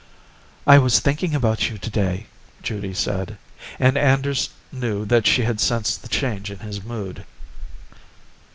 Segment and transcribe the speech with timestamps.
[0.65, 2.25] "I was thinking about you today,"
[2.63, 3.37] Judy said,
[3.79, 7.23] and Anders knew that she had sensed the change in his mood.